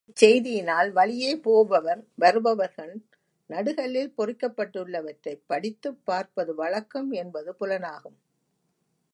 [0.09, 2.95] இச் செய்தியினால், வழியே போபவர் வருபவர்கன்
[3.49, 8.17] நடு கல்லில் பொறிக்கப்பட்டுள்ளவற்றைப் படித்துப் பார்ப் பது வழக்கம் என்பது புலனாகும்.